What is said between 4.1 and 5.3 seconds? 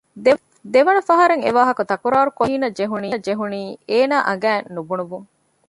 އަނގައިން ނުބުނުމުން